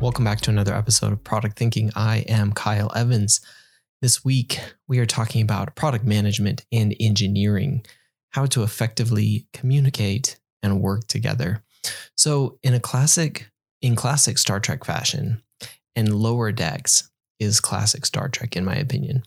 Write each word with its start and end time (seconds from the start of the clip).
Welcome 0.00 0.24
back 0.24 0.40
to 0.42 0.50
another 0.50 0.74
episode 0.74 1.12
of 1.12 1.22
Product 1.22 1.58
Thinking. 1.58 1.90
I 1.94 2.24
am 2.26 2.54
Kyle 2.54 2.90
Evans. 2.96 3.42
This 4.00 4.24
week, 4.24 4.58
we 4.88 4.98
are 4.98 5.04
talking 5.04 5.42
about 5.42 5.76
product 5.76 6.06
management 6.06 6.64
and 6.72 6.96
engineering, 6.98 7.84
how 8.30 8.46
to 8.46 8.62
effectively 8.62 9.46
communicate 9.52 10.38
and 10.62 10.80
work 10.80 11.06
together. 11.06 11.62
So, 12.16 12.58
in 12.62 12.72
a 12.72 12.80
classic, 12.80 13.50
in 13.82 13.94
classic 13.94 14.38
Star 14.38 14.58
Trek 14.58 14.84
fashion, 14.86 15.42
and 15.94 16.14
lower 16.14 16.50
decks 16.50 17.10
is 17.38 17.60
classic 17.60 18.06
Star 18.06 18.30
Trek, 18.30 18.56
in 18.56 18.64
my 18.64 18.76
opinion. 18.76 19.22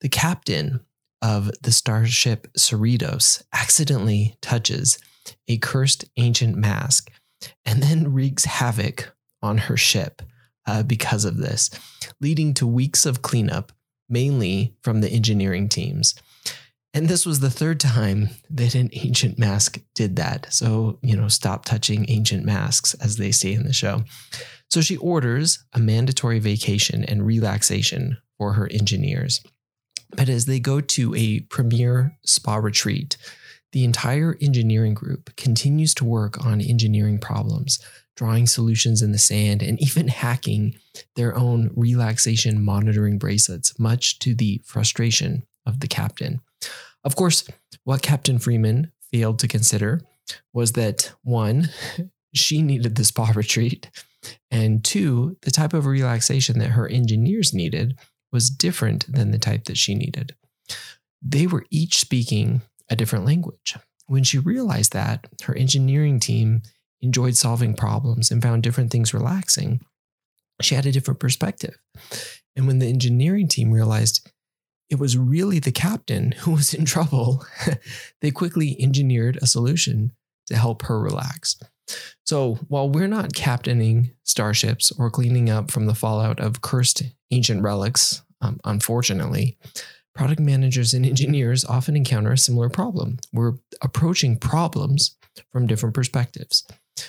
The 0.00 0.08
captain 0.08 0.80
of 1.22 1.52
the 1.62 1.70
starship 1.70 2.48
Cerritos 2.58 3.44
accidentally 3.52 4.36
touches 4.42 4.98
a 5.46 5.58
cursed 5.58 6.06
ancient 6.16 6.56
mask 6.56 7.08
and 7.64 7.80
then 7.84 8.12
wreaks 8.12 8.46
havoc 8.46 9.14
on 9.42 9.58
her 9.58 9.76
ship 9.76 10.22
uh, 10.66 10.82
because 10.82 11.24
of 11.24 11.38
this, 11.38 11.70
leading 12.20 12.54
to 12.54 12.66
weeks 12.66 13.06
of 13.06 13.22
cleanup, 13.22 13.72
mainly 14.08 14.74
from 14.82 15.00
the 15.00 15.10
engineering 15.10 15.68
teams. 15.68 16.14
And 16.94 17.08
this 17.08 17.26
was 17.26 17.40
the 17.40 17.50
third 17.50 17.80
time 17.80 18.30
that 18.50 18.74
an 18.74 18.90
ancient 18.92 19.38
mask 19.38 19.80
did 19.94 20.16
that. 20.16 20.52
So, 20.52 20.98
you 21.02 21.16
know, 21.16 21.28
stop 21.28 21.64
touching 21.64 22.06
ancient 22.08 22.44
masks, 22.44 22.94
as 22.94 23.16
they 23.16 23.30
say 23.30 23.52
in 23.52 23.64
the 23.64 23.72
show. 23.72 24.04
So 24.70 24.80
she 24.80 24.96
orders 24.96 25.64
a 25.72 25.78
mandatory 25.78 26.38
vacation 26.38 27.04
and 27.04 27.26
relaxation 27.26 28.18
for 28.36 28.54
her 28.54 28.68
engineers. 28.70 29.42
But 30.16 30.28
as 30.28 30.46
they 30.46 30.60
go 30.60 30.80
to 30.80 31.14
a 31.14 31.40
premier 31.40 32.16
spa 32.24 32.56
retreat, 32.56 33.16
the 33.72 33.84
entire 33.84 34.36
engineering 34.40 34.94
group 34.94 35.36
continues 35.36 35.94
to 35.94 36.04
work 36.04 36.44
on 36.44 36.60
engineering 36.60 37.18
problems, 37.18 37.78
drawing 38.18 38.48
solutions 38.48 39.00
in 39.00 39.12
the 39.12 39.18
sand, 39.18 39.62
and 39.62 39.80
even 39.80 40.08
hacking 40.26 40.74
their 41.14 41.36
own 41.36 41.70
relaxation 41.76 42.62
monitoring 42.62 43.16
bracelets, 43.16 43.78
much 43.78 44.18
to 44.18 44.34
the 44.34 44.60
frustration 44.64 45.46
of 45.64 45.78
the 45.78 45.86
captain. 45.86 46.40
Of 47.04 47.14
course, 47.14 47.48
what 47.84 48.02
Captain 48.02 48.40
Freeman 48.40 48.90
failed 49.12 49.38
to 49.38 49.48
consider 49.48 50.00
was 50.52 50.72
that 50.72 51.12
one, 51.22 51.68
she 52.34 52.60
needed 52.60 52.96
the 52.96 53.04
spa 53.04 53.30
retreat, 53.34 53.88
and 54.50 54.84
two, 54.84 55.36
the 55.42 55.52
type 55.52 55.72
of 55.72 55.86
relaxation 55.86 56.58
that 56.58 56.70
her 56.70 56.88
engineers 56.88 57.54
needed 57.54 57.96
was 58.32 58.50
different 58.50 59.10
than 59.10 59.30
the 59.30 59.38
type 59.38 59.64
that 59.66 59.78
she 59.78 59.94
needed. 59.94 60.34
They 61.22 61.46
were 61.46 61.66
each 61.70 61.98
speaking 61.98 62.62
a 62.90 62.96
different 62.96 63.24
language. 63.24 63.76
When 64.06 64.24
she 64.24 64.38
realized 64.38 64.92
that, 64.92 65.28
her 65.44 65.54
engineering 65.54 66.18
team 66.18 66.62
enjoyed 67.00 67.36
solving 67.36 67.74
problems 67.74 68.30
and 68.30 68.42
found 68.42 68.62
different 68.62 68.90
things 68.90 69.14
relaxing. 69.14 69.80
She 70.60 70.74
had 70.74 70.86
a 70.86 70.92
different 70.92 71.20
perspective. 71.20 71.78
And 72.56 72.66
when 72.66 72.80
the 72.80 72.88
engineering 72.88 73.46
team 73.46 73.70
realized 73.70 74.28
it 74.90 74.98
was 74.98 75.16
really 75.16 75.58
the 75.58 75.72
captain 75.72 76.32
who 76.38 76.52
was 76.52 76.74
in 76.74 76.84
trouble, 76.84 77.44
they 78.20 78.30
quickly 78.30 78.76
engineered 78.80 79.38
a 79.40 79.46
solution 79.46 80.12
to 80.46 80.56
help 80.56 80.82
her 80.82 80.98
relax. 80.98 81.58
So 82.24 82.56
while 82.68 82.88
we're 82.88 83.08
not 83.08 83.32
captaining 83.32 84.10
starships 84.24 84.92
or 84.98 85.10
cleaning 85.10 85.48
up 85.48 85.70
from 85.70 85.86
the 85.86 85.94
fallout 85.94 86.40
of 86.40 86.60
cursed 86.60 87.02
ancient 87.30 87.62
relics, 87.62 88.22
um, 88.40 88.60
unfortunately, 88.64 89.56
product 90.14 90.40
managers 90.40 90.94
and 90.94 91.06
engineers 91.06 91.64
often 91.64 91.96
encounter 91.96 92.32
a 92.32 92.38
similar 92.38 92.68
problem. 92.68 93.18
We're 93.32 93.54
approaching 93.80 94.38
problems 94.38 95.16
from 95.52 95.66
different 95.66 95.94
perspectives. 95.94 96.66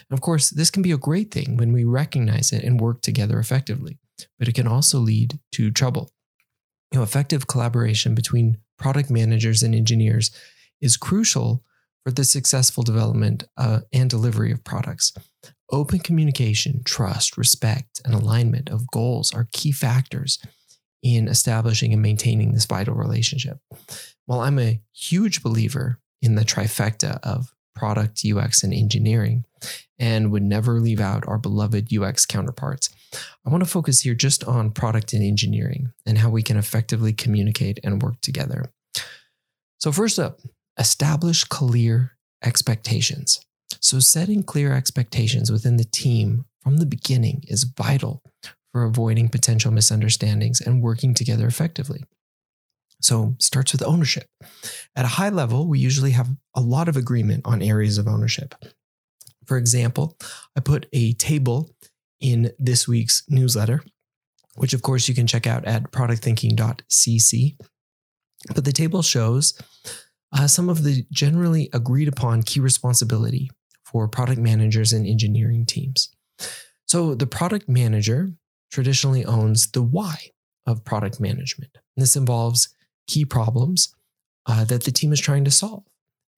And 0.09 0.17
of 0.17 0.21
course, 0.21 0.49
this 0.49 0.71
can 0.71 0.81
be 0.81 0.91
a 0.91 0.97
great 0.97 1.31
thing 1.31 1.57
when 1.57 1.73
we 1.73 1.83
recognize 1.83 2.51
it 2.51 2.63
and 2.63 2.79
work 2.79 3.01
together 3.01 3.39
effectively, 3.39 3.97
but 4.37 4.47
it 4.47 4.55
can 4.55 4.67
also 4.67 4.99
lead 4.99 5.39
to 5.53 5.71
trouble. 5.71 6.11
You 6.91 6.99
know, 6.99 7.03
effective 7.03 7.47
collaboration 7.47 8.15
between 8.15 8.57
product 8.77 9.09
managers 9.09 9.61
and 9.61 9.75
engineers 9.75 10.31
is 10.81 10.97
crucial 10.97 11.63
for 12.03 12.11
the 12.11 12.23
successful 12.23 12.83
development 12.83 13.43
uh, 13.57 13.81
and 13.93 14.09
delivery 14.09 14.51
of 14.51 14.63
products. 14.63 15.13
Open 15.71 15.99
communication, 15.99 16.81
trust, 16.83 17.37
respect, 17.37 18.01
and 18.03 18.15
alignment 18.15 18.69
of 18.69 18.89
goals 18.89 19.33
are 19.33 19.49
key 19.51 19.71
factors 19.71 20.39
in 21.03 21.27
establishing 21.27 21.93
and 21.93 22.01
maintaining 22.01 22.53
this 22.53 22.65
vital 22.65 22.95
relationship. 22.95 23.59
While 24.25 24.41
I'm 24.41 24.59
a 24.59 24.81
huge 24.93 25.43
believer 25.43 25.99
in 26.21 26.35
the 26.35 26.43
trifecta 26.43 27.19
of 27.23 27.53
product, 27.75 28.21
UX, 28.25 28.63
and 28.63 28.73
engineering, 28.73 29.45
and 29.97 30.31
would 30.31 30.43
never 30.43 30.79
leave 30.79 30.99
out 30.99 31.27
our 31.27 31.37
beloved 31.37 31.95
UX 31.95 32.25
counterparts, 32.25 32.89
I 33.45 33.49
want 33.49 33.63
to 33.63 33.69
focus 33.69 34.01
here 34.01 34.13
just 34.13 34.43
on 34.43 34.71
product 34.71 35.13
and 35.13 35.23
engineering 35.23 35.91
and 36.05 36.17
how 36.17 36.29
we 36.29 36.43
can 36.43 36.57
effectively 36.57 37.13
communicate 37.13 37.79
and 37.83 38.01
work 38.01 38.21
together. 38.21 38.71
So, 39.79 39.91
first 39.91 40.19
up, 40.19 40.39
establish 40.77 41.43
clear 41.43 42.17
expectations. 42.43 43.39
So, 43.79 43.99
setting 43.99 44.43
clear 44.43 44.73
expectations 44.73 45.51
within 45.51 45.77
the 45.77 45.85
team 45.85 46.45
from 46.61 46.77
the 46.77 46.85
beginning 46.85 47.43
is 47.47 47.63
vital 47.63 48.21
for 48.71 48.83
avoiding 48.83 49.29
potential 49.29 49.71
misunderstandings 49.71 50.61
and 50.61 50.81
working 50.81 51.13
together 51.13 51.47
effectively. 51.47 52.03
So, 53.01 53.35
starts 53.39 53.71
with 53.71 53.81
ownership. 53.81 54.25
At 54.95 55.05
a 55.05 55.09
high 55.09 55.29
level, 55.29 55.67
we 55.67 55.79
usually 55.79 56.11
have 56.11 56.29
a 56.53 56.61
lot 56.61 56.89
of 56.89 56.97
agreement 56.97 57.43
on 57.45 57.61
areas 57.61 57.97
of 57.97 58.07
ownership. 58.07 58.55
For 59.49 59.57
example, 59.57 60.15
I 60.55 60.59
put 60.59 60.85
a 60.93 61.13
table 61.13 61.71
in 62.21 62.51
this 62.59 62.87
week's 62.87 63.23
newsletter, 63.27 63.81
which 64.57 64.73
of 64.73 64.83
course 64.83 65.07
you 65.07 65.15
can 65.15 65.25
check 65.25 65.47
out 65.47 65.65
at 65.65 65.91
productthinking.cc. 65.91 67.57
But 68.53 68.65
the 68.65 68.71
table 68.71 69.01
shows 69.01 69.59
uh, 70.37 70.45
some 70.45 70.69
of 70.69 70.83
the 70.83 71.03
generally 71.11 71.67
agreed 71.73 72.07
upon 72.07 72.43
key 72.43 72.59
responsibility 72.59 73.49
for 73.83 74.07
product 74.07 74.39
managers 74.39 74.93
and 74.93 75.07
engineering 75.07 75.65
teams. 75.65 76.09
So 76.85 77.15
the 77.15 77.25
product 77.25 77.67
manager 77.67 78.29
traditionally 78.71 79.25
owns 79.25 79.71
the 79.71 79.81
why 79.81 80.29
of 80.67 80.85
product 80.85 81.19
management. 81.19 81.71
And 81.73 82.03
this 82.03 82.15
involves 82.15 82.69
key 83.07 83.25
problems 83.25 83.95
uh, 84.45 84.63
that 84.65 84.83
the 84.83 84.91
team 84.91 85.11
is 85.11 85.19
trying 85.19 85.43
to 85.45 85.51
solve 85.51 85.85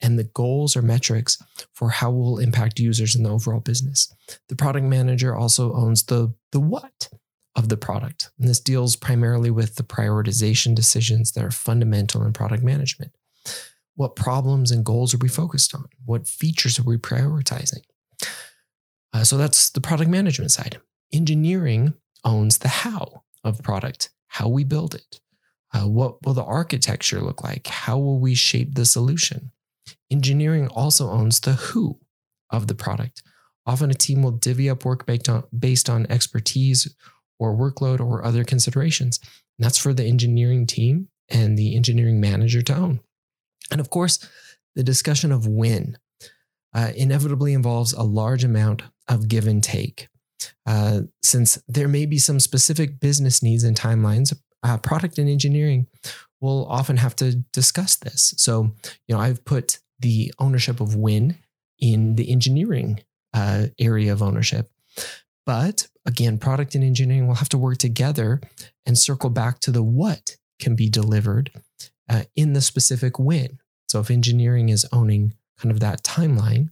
and 0.01 0.17
the 0.17 0.23
goals 0.23 0.75
or 0.75 0.81
metrics 0.81 1.37
for 1.73 1.89
how 1.89 2.11
it 2.11 2.15
will 2.15 2.39
impact 2.39 2.79
users 2.79 3.15
in 3.15 3.23
the 3.23 3.29
overall 3.29 3.59
business. 3.59 4.13
The 4.49 4.55
product 4.55 4.85
manager 4.85 5.35
also 5.35 5.73
owns 5.73 6.03
the, 6.03 6.33
the 6.51 6.59
what 6.59 7.09
of 7.55 7.69
the 7.69 7.77
product. 7.77 8.31
And 8.39 8.47
this 8.47 8.59
deals 8.59 8.95
primarily 8.95 9.51
with 9.51 9.75
the 9.75 9.83
prioritization 9.83 10.73
decisions 10.73 11.33
that 11.33 11.43
are 11.43 11.51
fundamental 11.51 12.23
in 12.23 12.33
product 12.33 12.63
management. 12.63 13.11
What 13.95 14.15
problems 14.15 14.71
and 14.71 14.85
goals 14.85 15.13
are 15.13 15.17
we 15.19 15.27
focused 15.27 15.75
on? 15.75 15.85
What 16.05 16.27
features 16.27 16.79
are 16.79 16.83
we 16.83 16.97
prioritizing? 16.97 17.83
Uh, 19.13 19.23
so 19.23 19.37
that's 19.37 19.69
the 19.69 19.81
product 19.81 20.09
management 20.09 20.51
side. 20.51 20.79
Engineering 21.11 21.93
owns 22.23 22.59
the 22.59 22.69
how 22.69 23.23
of 23.43 23.61
product, 23.61 24.09
how 24.27 24.47
we 24.47 24.63
build 24.63 24.95
it. 24.95 25.19
Uh, 25.73 25.87
what 25.87 26.25
will 26.25 26.33
the 26.33 26.43
architecture 26.43 27.21
look 27.21 27.43
like? 27.43 27.67
How 27.67 27.97
will 27.97 28.19
we 28.19 28.35
shape 28.35 28.75
the 28.75 28.85
solution? 28.85 29.51
Engineering 30.09 30.67
also 30.67 31.09
owns 31.09 31.39
the 31.39 31.53
who 31.53 31.99
of 32.49 32.67
the 32.67 32.75
product. 32.75 33.23
Often 33.65 33.91
a 33.91 33.95
team 33.95 34.23
will 34.23 34.31
divvy 34.31 34.69
up 34.69 34.85
work 34.85 35.05
based 35.05 35.89
on, 35.89 36.07
expertise 36.09 36.93
or 37.39 37.55
workload 37.55 37.99
or 37.99 38.23
other 38.23 38.43
considerations. 38.43 39.19
And 39.57 39.65
that's 39.65 39.77
for 39.77 39.93
the 39.93 40.05
engineering 40.05 40.65
team 40.65 41.09
and 41.29 41.57
the 41.57 41.75
engineering 41.75 42.19
manager 42.19 42.61
to 42.63 42.75
own. 42.75 42.99
And 43.71 43.79
of 43.79 43.89
course, 43.89 44.27
the 44.75 44.83
discussion 44.83 45.31
of 45.31 45.47
when 45.47 45.97
uh, 46.73 46.91
inevitably 46.95 47.53
involves 47.53 47.93
a 47.93 48.03
large 48.03 48.43
amount 48.43 48.83
of 49.07 49.27
give 49.27 49.47
and 49.47 49.63
take. 49.63 50.07
Uh, 50.65 51.01
since 51.21 51.61
there 51.67 51.87
may 51.87 52.05
be 52.05 52.17
some 52.17 52.39
specific 52.39 52.99
business 52.99 53.43
needs 53.43 53.63
and 53.63 53.77
timelines, 53.77 54.33
uh, 54.63 54.77
product 54.77 55.17
and 55.17 55.29
engineering 55.29 55.87
will 56.41 56.65
often 56.65 56.97
have 56.97 57.15
to 57.17 57.35
discuss 57.53 57.95
this. 57.95 58.33
So, 58.37 58.73
you 59.07 59.15
know, 59.15 59.21
I've 59.21 59.45
put 59.45 59.79
the 59.99 60.33
ownership 60.39 60.81
of 60.81 60.95
when 60.95 61.37
in 61.79 62.15
the 62.15 62.31
engineering 62.31 63.01
uh, 63.33 63.67
area 63.79 64.11
of 64.11 64.21
ownership. 64.21 64.69
But 65.45 65.87
again, 66.05 66.37
product 66.37 66.75
and 66.75 66.83
engineering 66.83 67.27
will 67.27 67.35
have 67.35 67.49
to 67.49 67.57
work 67.57 67.77
together 67.77 68.41
and 68.85 68.97
circle 68.97 69.29
back 69.29 69.59
to 69.61 69.71
the 69.71 69.83
what 69.83 70.37
can 70.59 70.75
be 70.75 70.89
delivered 70.89 71.51
uh, 72.09 72.23
in 72.35 72.53
the 72.53 72.61
specific 72.61 73.17
when. 73.19 73.59
So 73.87 73.99
if 73.99 74.11
engineering 74.11 74.69
is 74.69 74.85
owning 74.91 75.33
kind 75.57 75.71
of 75.71 75.79
that 75.79 76.03
timeline, 76.03 76.69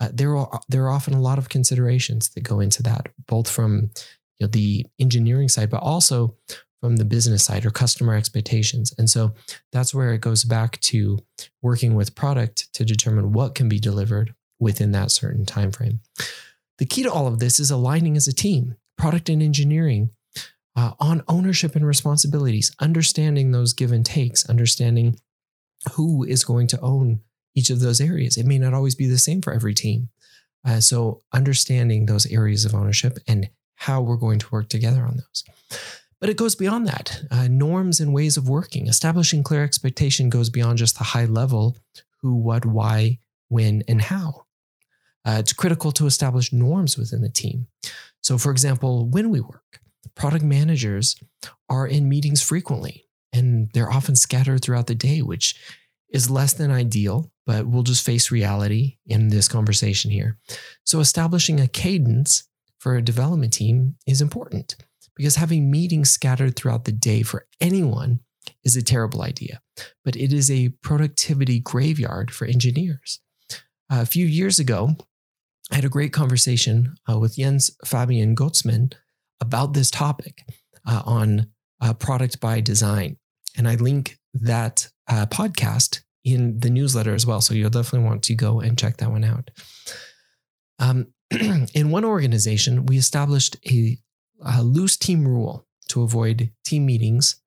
uh, 0.00 0.08
there 0.12 0.36
are 0.36 0.60
there 0.68 0.84
are 0.84 0.90
often 0.90 1.14
a 1.14 1.20
lot 1.20 1.38
of 1.38 1.48
considerations 1.48 2.28
that 2.30 2.42
go 2.42 2.60
into 2.60 2.82
that, 2.84 3.08
both 3.26 3.50
from 3.50 3.90
you 4.38 4.46
know, 4.46 4.48
the 4.48 4.86
engineering 4.98 5.48
side, 5.48 5.70
but 5.70 5.82
also 5.82 6.36
from 6.86 6.98
the 6.98 7.04
business 7.04 7.44
side 7.44 7.66
or 7.66 7.70
customer 7.72 8.14
expectations. 8.14 8.94
And 8.96 9.10
so 9.10 9.32
that's 9.72 9.92
where 9.92 10.14
it 10.14 10.20
goes 10.20 10.44
back 10.44 10.78
to 10.82 11.18
working 11.60 11.96
with 11.96 12.14
product 12.14 12.72
to 12.74 12.84
determine 12.84 13.32
what 13.32 13.56
can 13.56 13.68
be 13.68 13.80
delivered 13.80 14.34
within 14.60 14.92
that 14.92 15.10
certain 15.10 15.44
time 15.44 15.72
frame. 15.72 15.98
The 16.78 16.86
key 16.86 17.02
to 17.02 17.12
all 17.12 17.26
of 17.26 17.40
this 17.40 17.58
is 17.58 17.72
aligning 17.72 18.16
as 18.16 18.28
a 18.28 18.32
team. 18.32 18.76
product 18.96 19.28
and 19.28 19.42
engineering 19.42 20.10
uh, 20.76 20.92
on 21.00 21.24
ownership 21.26 21.74
and 21.74 21.84
responsibilities, 21.84 22.70
understanding 22.78 23.50
those 23.50 23.72
give 23.72 23.90
and 23.90 24.06
takes, 24.06 24.48
understanding 24.48 25.18
who 25.94 26.22
is 26.22 26.44
going 26.44 26.68
to 26.68 26.80
own 26.80 27.20
each 27.56 27.68
of 27.68 27.80
those 27.80 28.00
areas. 28.00 28.36
It 28.36 28.46
may 28.46 28.58
not 28.58 28.74
always 28.74 28.94
be 28.94 29.06
the 29.06 29.18
same 29.18 29.42
for 29.42 29.52
every 29.52 29.74
team. 29.74 30.10
Uh, 30.64 30.80
so, 30.80 31.22
understanding 31.32 32.06
those 32.06 32.26
areas 32.26 32.64
of 32.64 32.74
ownership 32.74 33.18
and 33.26 33.50
how 33.74 34.00
we're 34.00 34.16
going 34.16 34.38
to 34.38 34.48
work 34.50 34.68
together 34.68 35.02
on 35.02 35.16
those. 35.16 35.44
But 36.20 36.30
it 36.30 36.36
goes 36.36 36.54
beyond 36.54 36.86
that. 36.86 37.22
Uh, 37.30 37.48
norms 37.48 38.00
and 38.00 38.14
ways 38.14 38.36
of 38.36 38.48
working. 38.48 38.86
Establishing 38.86 39.42
clear 39.42 39.62
expectation 39.62 40.30
goes 40.30 40.48
beyond 40.48 40.78
just 40.78 40.96
the 40.96 41.04
high 41.04 41.26
level 41.26 41.76
who, 42.22 42.34
what, 42.34 42.64
why, 42.64 43.18
when, 43.48 43.82
and 43.86 44.00
how. 44.00 44.46
Uh, 45.26 45.36
it's 45.38 45.52
critical 45.52 45.92
to 45.92 46.06
establish 46.06 46.52
norms 46.52 46.96
within 46.96 47.20
the 47.20 47.28
team. 47.28 47.66
So, 48.22 48.38
for 48.38 48.50
example, 48.50 49.06
when 49.06 49.30
we 49.30 49.40
work, 49.40 49.80
product 50.14 50.44
managers 50.44 51.16
are 51.68 51.86
in 51.86 52.08
meetings 52.08 52.42
frequently 52.42 53.04
and 53.32 53.68
they're 53.74 53.92
often 53.92 54.16
scattered 54.16 54.62
throughout 54.62 54.86
the 54.86 54.94
day, 54.94 55.20
which 55.20 55.54
is 56.08 56.30
less 56.30 56.54
than 56.54 56.70
ideal, 56.70 57.30
but 57.44 57.66
we'll 57.66 57.82
just 57.82 58.06
face 58.06 58.30
reality 58.30 58.96
in 59.06 59.28
this 59.28 59.48
conversation 59.48 60.10
here. 60.10 60.38
So, 60.84 61.00
establishing 61.00 61.60
a 61.60 61.68
cadence 61.68 62.48
for 62.78 62.96
a 62.96 63.02
development 63.02 63.52
team 63.52 63.96
is 64.06 64.22
important 64.22 64.76
because 65.16 65.36
having 65.36 65.70
meetings 65.70 66.10
scattered 66.10 66.56
throughout 66.56 66.84
the 66.84 66.92
day 66.92 67.22
for 67.22 67.46
anyone 67.60 68.20
is 68.64 68.76
a 68.76 68.82
terrible 68.82 69.22
idea, 69.22 69.60
but 70.04 70.16
it 70.16 70.32
is 70.32 70.50
a 70.50 70.70
productivity 70.82 71.58
graveyard 71.58 72.30
for 72.30 72.44
engineers. 72.46 73.20
Uh, 73.90 74.00
a 74.02 74.06
few 74.06 74.26
years 74.26 74.58
ago, 74.58 74.90
I 75.70 75.76
had 75.76 75.84
a 75.84 75.88
great 75.88 76.12
conversation 76.12 76.94
uh, 77.10 77.18
with 77.18 77.36
Jens 77.36 77.70
Fabian 77.84 78.36
Goetzmann 78.36 78.92
about 79.40 79.74
this 79.74 79.90
topic 79.90 80.44
uh, 80.86 81.02
on 81.04 81.48
uh, 81.80 81.94
product 81.94 82.40
by 82.40 82.60
design. 82.60 83.16
And 83.56 83.68
I 83.68 83.74
link 83.74 84.18
that 84.34 84.88
uh, 85.08 85.26
podcast 85.26 86.02
in 86.24 86.60
the 86.60 86.70
newsletter 86.70 87.14
as 87.14 87.26
well. 87.26 87.40
So 87.40 87.54
you'll 87.54 87.70
definitely 87.70 88.06
want 88.06 88.22
to 88.24 88.34
go 88.34 88.60
and 88.60 88.78
check 88.78 88.98
that 88.98 89.10
one 89.10 89.24
out. 89.24 89.50
Um, 90.78 91.08
in 91.30 91.90
one 91.90 92.04
organization, 92.04 92.86
we 92.86 92.98
established 92.98 93.56
a, 93.66 93.98
a, 94.44 94.62
loose 94.62 94.96
team 94.96 95.26
rule 95.26 95.66
to 95.88 96.02
avoid 96.02 96.52
team 96.64 96.86
meetings 96.86 97.40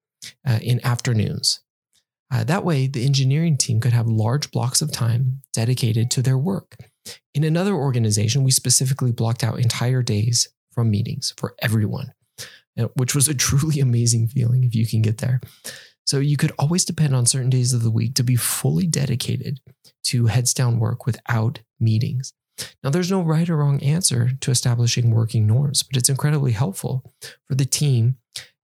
uh, 0.47 0.59
in 0.61 0.83
afternoons. 0.85 1.61
Uh, 2.31 2.43
that 2.43 2.63
way, 2.63 2.87
the 2.87 3.05
engineering 3.05 3.57
team 3.57 3.79
could 3.79 3.93
have 3.93 4.07
large 4.07 4.51
blocks 4.51 4.81
of 4.81 4.91
time 4.91 5.41
dedicated 5.53 6.11
to 6.11 6.21
their 6.21 6.37
work. 6.37 6.75
In 7.33 7.43
another 7.43 7.73
organization, 7.73 8.43
we 8.43 8.51
specifically 8.51 9.11
blocked 9.11 9.43
out 9.43 9.59
entire 9.59 10.03
days 10.03 10.49
from 10.71 10.91
meetings 10.91 11.33
for 11.37 11.55
everyone, 11.61 12.13
uh, 12.77 12.87
which 12.95 13.15
was 13.15 13.27
a 13.27 13.33
truly 13.47 13.79
amazing 13.79 14.27
feeling 14.27 14.63
if 14.63 14.75
you 14.75 14.85
can 14.85 15.01
get 15.01 15.17
there. 15.17 15.41
So 16.05 16.19
you 16.19 16.37
could 16.37 16.51
always 16.57 16.85
depend 16.85 17.15
on 17.15 17.27
certain 17.27 17.51
days 17.51 17.73
of 17.73 17.83
the 17.83 17.91
week 17.91 18.15
to 18.15 18.23
be 18.23 18.35
fully 18.35 18.87
dedicated 18.87 19.59
to 20.05 20.25
heads 20.25 20.53
down 20.55 20.79
work 20.79 21.05
without 21.05 21.59
meetings. 21.79 22.33
Now, 22.83 22.89
there's 22.89 23.11
no 23.11 23.21
right 23.21 23.49
or 23.49 23.57
wrong 23.57 23.81
answer 23.81 24.31
to 24.41 24.51
establishing 24.51 25.11
working 25.11 25.47
norms, 25.47 25.83
but 25.83 25.97
it's 25.97 26.09
incredibly 26.09 26.51
helpful 26.51 27.03
for 27.47 27.55
the 27.55 27.65
team 27.65 28.17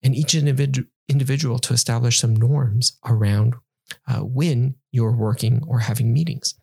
and 0.04 0.16
each 0.16 0.36
individual 0.36 1.60
to 1.60 1.74
establish 1.74 2.20
some 2.20 2.36
norms 2.36 2.98
around 3.06 3.56
uh, 4.08 4.20
when 4.20 4.76
you're 4.92 5.16
working 5.16 5.64
or 5.68 5.80
having 5.80 6.14
meetings. 6.14 6.56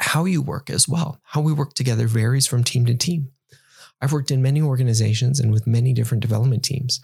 How 0.00 0.24
you 0.24 0.42
work 0.42 0.70
as 0.70 0.88
well, 0.88 1.20
how 1.22 1.40
we 1.40 1.52
work 1.52 1.74
together 1.74 2.06
varies 2.06 2.46
from 2.46 2.64
team 2.64 2.86
to 2.86 2.94
team. 2.94 3.30
I've 4.00 4.12
worked 4.12 4.30
in 4.30 4.42
many 4.42 4.62
organizations 4.62 5.40
and 5.40 5.52
with 5.52 5.66
many 5.66 5.92
different 5.92 6.22
development 6.22 6.64
teams. 6.64 7.00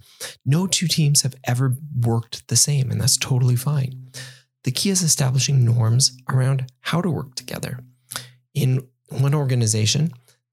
No 0.46 0.66
two 0.66 0.86
teams 0.86 1.22
have 1.22 1.34
ever 1.44 1.76
worked 2.00 2.46
the 2.48 2.56
same, 2.56 2.90
and 2.90 3.00
that's 3.00 3.16
totally 3.16 3.56
fine. 3.56 4.10
The 4.62 4.70
key 4.70 4.90
is 4.90 5.02
establishing 5.02 5.64
norms 5.64 6.16
around 6.28 6.70
how 6.80 7.00
to 7.00 7.10
work 7.10 7.34
together. 7.34 7.80
In 8.54 8.86
one 9.20 9.34
organization, 9.34 10.12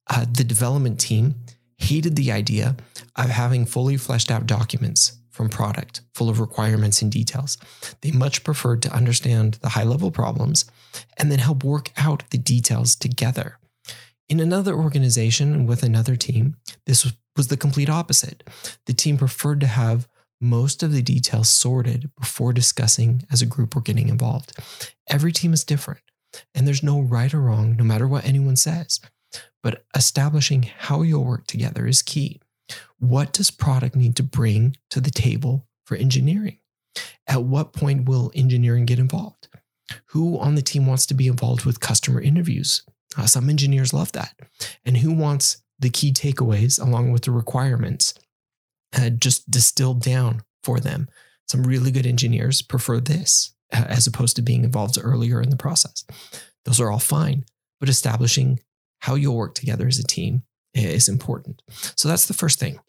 uh, 0.10 0.26
the 0.32 0.44
development 0.44 1.00
team 1.00 1.36
hated 1.78 2.16
the 2.16 2.32
idea 2.32 2.76
of 3.16 3.30
having 3.30 3.66
fully 3.66 3.98
fleshed 3.98 4.32
out 4.32 4.46
documents 4.46 5.18
from 5.30 5.50
product 5.50 6.02
full 6.14 6.30
of 6.30 6.40
requirements 6.40 7.02
and 7.02 7.12
details. 7.12 7.58
They 8.02 8.12
much 8.12 8.44
preferred 8.44 8.82
to 8.84 8.94
understand 8.94 9.56
the 9.56 9.70
high 9.70 9.84
level 9.84 10.12
problems 10.12 10.66
and 11.18 11.32
then 11.32 11.40
help 11.40 11.64
work 11.64 11.92
out 11.98 12.24
the 12.30 12.38
details 12.38 12.96
together. 12.96 13.58
In 14.30 14.40
another 14.40 14.76
organization 14.76 15.66
with 15.66 15.84
another 15.84 16.16
team, 16.16 16.58
this 16.86 17.12
was 17.36 17.48
the 17.48 17.58
complete 17.58 17.90
opposite. 17.90 18.44
The 18.86 18.94
team 18.94 19.18
preferred 19.18 19.60
to 19.62 19.68
have 19.68 20.08
most 20.40 20.84
of 20.84 20.92
the 20.92 21.02
details 21.02 21.50
sorted 21.50 22.10
before 22.20 22.52
discussing 22.52 23.24
as 23.32 23.42
a 23.42 23.46
group 23.46 23.76
or 23.76 23.82
getting 23.82 24.10
involved. 24.10 24.54
Every 25.10 25.32
team 25.32 25.54
is 25.54 25.64
different, 25.64 26.02
and 26.54 26.68
there's 26.68 26.84
no 26.84 27.00
right 27.00 27.34
or 27.34 27.42
wrong, 27.42 27.76
no 27.78 27.84
matter 27.84 28.08
what 28.08 28.26
anyone 28.26 28.56
says. 28.56 29.00
But 29.64 29.86
establishing 29.96 30.64
how 30.64 31.02
you'll 31.02 31.26
work 31.26 31.48
together 31.48 31.88
is 31.88 32.02
key. 32.02 32.42
What 33.00 33.34
does 33.34 33.52
product 33.52 33.96
need 33.96 34.16
to 34.18 34.24
bring 34.24 34.78
to 34.90 35.02
the 35.02 35.12
table 35.12 35.68
for 35.86 35.96
engineering? 35.96 36.58
At 37.28 37.44
what 37.44 37.74
point 37.74 38.08
will 38.08 38.32
engineering 38.36 38.86
get 38.86 39.00
involved? 39.00 39.48
Who 40.08 40.38
on 40.40 40.56
the 40.56 40.62
team 40.62 40.86
wants 40.86 41.06
to 41.08 41.14
be 41.14 41.28
involved 41.28 41.66
with 41.66 41.80
customer 41.80 42.22
interviews? 42.22 42.84
Uh, 43.18 43.26
some 43.26 43.50
engineers 43.50 43.94
love 43.94 44.12
that. 44.14 44.34
And 44.86 44.98
who 44.98 45.14
wants 45.14 45.62
the 45.80 45.90
key 45.90 46.14
takeaways 46.14 46.82
along 46.82 47.12
with 47.12 47.24
the 47.24 47.32
requirements 47.32 48.14
uh, 48.98 49.10
just 49.10 49.50
distilled 49.52 50.02
down 50.02 50.44
for 50.64 50.80
them? 50.80 51.10
Some 51.48 51.64
really 51.64 51.92
good 51.92 52.06
engineers 52.06 52.62
prefer 52.62 53.00
this 53.00 53.54
as 53.72 54.08
opposed 54.08 54.36
to 54.36 54.42
being 54.42 54.64
involved 54.64 54.98
earlier 55.02 55.42
in 55.42 55.50
the 55.50 55.58
process. 55.58 56.04
Those 56.66 56.80
are 56.80 56.92
all 56.92 57.00
fine, 57.00 57.46
but 57.80 57.90
establishing 57.90 58.60
how 59.00 59.16
you'll 59.16 59.36
work 59.36 59.56
together 59.56 59.88
as 59.88 60.00
a 60.00 60.04
team 60.04 60.44
is 60.74 61.10
important. 61.10 61.62
So 61.96 62.08
that's 62.08 62.28
the 62.28 62.34
first 62.34 62.60
thing. 62.60 62.80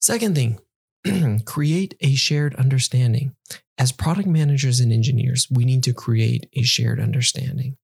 Second 0.00 0.34
thing, 0.34 0.60
create 1.44 1.94
a 2.00 2.14
shared 2.14 2.54
understanding. 2.56 3.36
As 3.78 3.92
product 3.92 4.28
managers 4.28 4.80
and 4.80 4.92
engineers, 4.92 5.46
we 5.50 5.64
need 5.64 5.82
to 5.84 5.94
create 5.94 6.48
a 6.52 6.62
shared 6.62 7.00
understanding. 7.00 7.76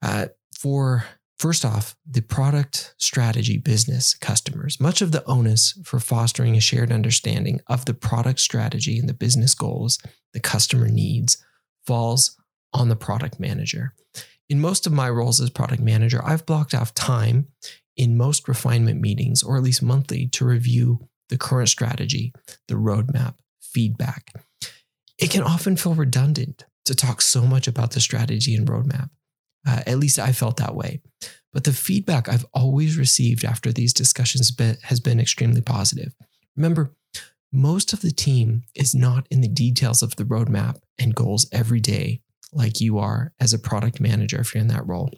Uh, 0.00 0.26
for 0.56 1.04
first 1.38 1.64
off, 1.64 1.96
the 2.08 2.20
product 2.20 2.94
strategy 2.98 3.58
business 3.58 4.14
customers, 4.14 4.80
much 4.80 5.00
of 5.02 5.12
the 5.12 5.24
onus 5.26 5.78
for 5.84 6.00
fostering 6.00 6.56
a 6.56 6.60
shared 6.60 6.92
understanding 6.92 7.60
of 7.68 7.84
the 7.84 7.94
product 7.94 8.40
strategy 8.40 8.98
and 8.98 9.08
the 9.08 9.14
business 9.14 9.54
goals 9.54 9.98
the 10.32 10.40
customer 10.40 10.88
needs 10.88 11.42
falls 11.86 12.36
on 12.72 12.88
the 12.88 12.96
product 12.96 13.40
manager. 13.40 13.94
In 14.48 14.60
most 14.60 14.86
of 14.86 14.92
my 14.92 15.08
roles 15.08 15.40
as 15.40 15.50
product 15.50 15.82
manager, 15.82 16.22
I've 16.24 16.46
blocked 16.46 16.74
off 16.74 16.94
time 16.94 17.48
in 17.96 18.16
most 18.16 18.48
refinement 18.48 19.00
meetings, 19.00 19.42
or 19.42 19.56
at 19.56 19.62
least 19.62 19.82
monthly, 19.82 20.26
to 20.28 20.44
review 20.44 21.08
the 21.28 21.38
current 21.38 21.68
strategy, 21.68 22.32
the 22.68 22.74
roadmap, 22.74 23.34
feedback. 23.60 24.32
It 25.18 25.30
can 25.30 25.42
often 25.42 25.76
feel 25.76 25.94
redundant 25.94 26.64
to 26.84 26.94
talk 26.94 27.20
so 27.20 27.42
much 27.42 27.66
about 27.68 27.90
the 27.90 28.00
strategy 28.00 28.54
and 28.54 28.66
roadmap. 28.66 29.10
Uh, 29.66 29.82
at 29.86 29.98
least 29.98 30.18
I 30.18 30.32
felt 30.32 30.56
that 30.58 30.74
way. 30.74 31.00
But 31.52 31.64
the 31.64 31.72
feedback 31.72 32.28
I've 32.28 32.46
always 32.52 32.96
received 32.96 33.44
after 33.44 33.72
these 33.72 33.92
discussions 33.92 34.52
has 34.82 35.00
been 35.00 35.20
extremely 35.20 35.60
positive. 35.60 36.14
Remember, 36.56 36.94
most 37.52 37.92
of 37.92 38.00
the 38.00 38.10
team 38.10 38.62
is 38.74 38.94
not 38.94 39.26
in 39.30 39.40
the 39.40 39.48
details 39.48 40.02
of 40.02 40.16
the 40.16 40.24
roadmap 40.24 40.78
and 40.98 41.14
goals 41.14 41.46
every 41.52 41.80
day 41.80 42.20
like 42.52 42.80
you 42.80 42.98
are 42.98 43.32
as 43.40 43.52
a 43.52 43.58
product 43.58 44.00
manager 44.00 44.40
if 44.40 44.54
you're 44.54 44.60
in 44.60 44.68
that 44.68 44.86
role. 44.86 45.10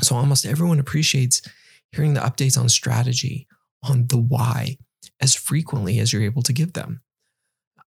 So 0.00 0.14
almost 0.14 0.46
everyone 0.46 0.78
appreciates 0.78 1.42
hearing 1.92 2.14
the 2.14 2.20
updates 2.20 2.58
on 2.58 2.68
strategy, 2.68 3.46
on 3.82 4.06
the 4.08 4.18
why, 4.18 4.78
as 5.20 5.34
frequently 5.34 5.98
as 5.98 6.12
you're 6.12 6.22
able 6.22 6.42
to 6.42 6.52
give 6.52 6.74
them. 6.74 7.00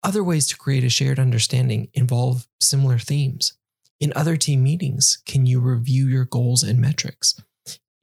Other 0.03 0.24
ways 0.24 0.48
to 0.48 0.58
create 0.58 0.84
a 0.84 0.89
shared 0.89 1.20
understanding 1.20 1.89
involve 1.94 2.48
similar 2.62 2.98
themes. 2.98 3.57
In 4.00 4.13
other 4.16 4.38
team 4.38 4.62
meetings, 4.63 5.18
can 5.25 5.46
you 5.46 5.60
review 5.60 6.08
your 6.08 6.25
goals 6.25 6.62
and 6.62 6.80
metrics? 6.80 7.39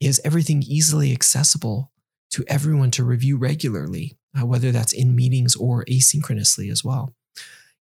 Is 0.00 0.20
everything 0.24 0.62
easily 0.66 1.12
accessible 1.12 1.92
to 2.30 2.44
everyone 2.48 2.90
to 2.92 3.04
review 3.04 3.36
regularly, 3.36 4.18
uh, 4.36 4.44
whether 4.44 4.72
that's 4.72 4.92
in 4.92 5.14
meetings 5.14 5.54
or 5.54 5.84
asynchronously 5.84 6.70
as 6.70 6.84
well? 6.84 7.14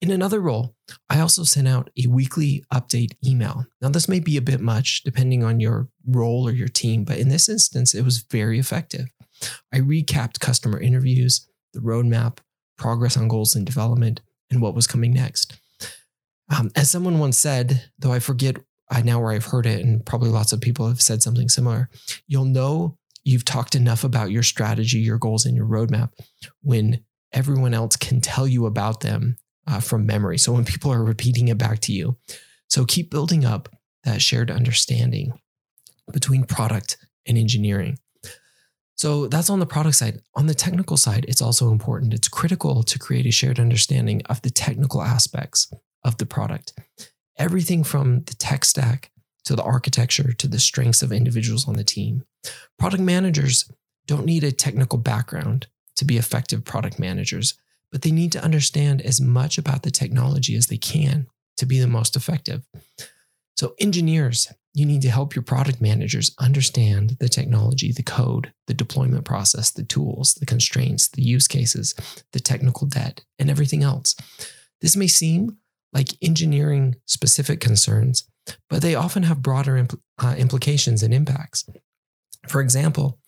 In 0.01 0.11
another 0.11 0.41
role, 0.41 0.77
I 1.11 1.21
also 1.21 1.43
sent 1.43 1.67
out 1.67 1.91
a 1.99 2.07
weekly 2.07 2.65
update 2.73 3.17
email. 3.27 3.67
Now, 3.81 3.89
this 3.89 4.09
may 4.09 4.21
be 4.21 4.37
a 4.37 4.43
bit 4.43 4.61
much 4.61 5.03
depending 5.03 5.43
on 5.43 5.59
your 5.59 5.89
role 6.07 6.47
or 6.47 6.53
your 6.53 6.69
team, 6.69 7.05
but 7.05 7.19
in 7.19 7.29
this 7.29 7.49
instance, 7.49 7.95
it 7.95 8.05
was 8.05 8.19
very 8.31 8.59
effective. 8.59 9.07
I 9.73 9.79
recapped 9.79 10.39
customer 10.39 10.79
interviews, 10.79 11.49
the 11.73 11.81
roadmap, 11.81 12.39
progress 12.79 13.17
on 13.17 13.27
goals 13.27 13.57
and 13.57 13.67
development, 13.67 14.21
and 14.51 14.63
what 14.63 14.75
was 14.75 14.87
coming 14.87 15.13
next. 15.13 15.59
Um, 16.49 16.71
as 16.77 16.91
someone 16.91 17.19
once 17.19 17.39
said, 17.39 17.91
though 17.99 18.13
I 18.13 18.19
forget 18.19 18.57
I 18.91 19.03
now 19.03 19.21
where 19.21 19.33
I've 19.33 19.47
heard 19.47 19.67
it, 19.67 19.85
and 19.85 20.05
probably 20.05 20.31
lots 20.31 20.53
of 20.53 20.61
people 20.61 20.87
have 20.87 21.03
said 21.03 21.23
something 21.23 21.49
similar, 21.49 21.89
you'll 22.29 22.45
know 22.45 22.97
you've 23.25 23.45
talked 23.45 23.75
enough 23.75 24.05
about 24.05 24.31
your 24.31 24.45
strategy, 24.45 24.99
your 24.99 25.19
goals, 25.19 25.45
and 25.45 25.57
your 25.57 25.67
roadmap 25.67 26.13
when 26.63 27.05
everyone 27.33 27.75
else 27.75 27.97
can 27.97 28.21
tell 28.21 28.47
you 28.47 28.67
about 28.67 29.01
them 29.01 29.37
uh, 29.67 29.81
from 29.81 30.07
memory. 30.07 30.39
So 30.39 30.53
when 30.53 30.65
people 30.65 30.93
are 30.93 31.03
repeating 31.03 31.49
it 31.49 31.59
back 31.59 31.81
to 31.81 31.93
you. 31.93 32.17
So 32.69 32.85
keep 32.85 33.11
building 33.11 33.45
up 33.45 33.69
that 34.05 34.23
shared 34.23 34.51
understanding 34.51 35.33
between 36.13 36.45
product 36.45 36.97
and 37.27 37.37
engineering. 37.37 37.99
So 38.95 39.27
that's 39.27 39.51
on 39.51 39.61
the 39.61 39.67
product 39.67 39.97
side. 39.97 40.21
On 40.37 40.47
the 40.47 40.55
technical 40.55 40.97
side, 40.97 41.27
it's 41.29 41.43
also 41.43 41.71
important. 41.71 42.15
It's 42.15 42.29
critical 42.29 42.83
to 42.85 42.99
create 42.99 43.27
a 43.27 43.31
shared 43.31 43.61
understanding 43.61 44.23
of 44.27 44.41
the 44.43 44.51
technical 44.51 45.03
aspects 45.03 45.71
of 46.07 46.17
the 46.19 46.27
product. 46.27 46.73
Everything 47.39 47.85
from 47.85 48.23
the 48.23 48.35
tech 48.35 48.65
stack 48.65 49.11
to 49.45 49.55
the 49.55 49.63
architecture 49.63 50.33
to 50.33 50.49
the 50.49 50.59
strengths 50.59 51.03
of 51.03 51.13
individuals 51.13 51.69
on 51.69 51.75
the 51.75 51.85
team. 51.85 52.25
Product 52.79 53.03
managers 53.03 53.71
don't 54.07 54.25
need 54.25 54.45
a 54.45 54.53
technical 54.53 54.99
background 54.99 55.67
to 55.97 56.05
be 56.05 56.17
effective 56.17 56.65
product 56.65 56.99
managers, 56.99 57.55
but 57.91 58.03
they 58.03 58.13
need 58.13 58.33
to 58.33 58.43
understand 58.43 59.03
as 59.03 59.21
much 59.21 59.59
about 59.59 59.83
the 59.83 59.91
technology 59.91 60.57
as 60.57 60.69
they 60.69 60.77
can 60.77 61.27
to 61.57 61.67
be 61.67 61.81
the 61.81 61.87
most 61.87 62.17
effective. 62.17 62.67
So, 63.57 63.75
engineers, 63.79 64.53
you 64.75 64.85
need 64.85 65.01
to 65.03 65.11
help 65.11 65.35
your 65.35 65.43
product 65.43 65.81
managers 65.81 66.35
understand 66.39 67.17
the 67.19 67.31
technology, 67.31 67.93
the 67.93 68.03
code, 68.03 68.53
the 68.67 68.75
deployment 68.75 69.25
process, 69.25 69.71
the 69.71 69.85
tools, 69.85 70.35
the 70.35 70.45
constraints, 70.45 71.09
the 71.09 71.23
use 71.23 71.49
cases, 71.49 71.95
the 72.33 72.41
technical 72.41 72.87
debt, 72.87 73.25
and 73.39 73.49
everything 73.49 73.83
else. 73.83 74.15
This 74.83 74.95
may 74.95 75.07
seem 75.07 75.57
like 75.93 76.09
engineering 76.23 76.97
specific 77.07 77.61
concerns, 77.61 78.29
but 78.69 78.83
they 78.83 78.95
often 78.95 79.25
have 79.25 79.43
broader 79.43 79.83
impl- 79.83 80.01
uh, 80.23 80.35
implications 80.37 81.03
and 81.03 81.13
impacts. 81.13 81.69
For 82.47 82.61
example, 82.61 83.19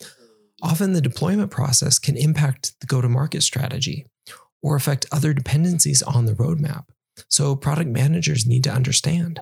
often 0.62 0.92
the 0.92 1.00
deployment 1.00 1.50
process 1.50 1.98
can 1.98 2.16
impact 2.16 2.78
the 2.80 2.86
go 2.86 3.00
to 3.00 3.08
market 3.08 3.42
strategy 3.42 4.06
or 4.62 4.76
affect 4.76 5.06
other 5.12 5.32
dependencies 5.32 6.02
on 6.02 6.26
the 6.26 6.34
roadmap. 6.34 6.84
So, 7.28 7.56
product 7.56 7.90
managers 7.90 8.46
need 8.46 8.64
to 8.64 8.72
understand. 8.72 9.40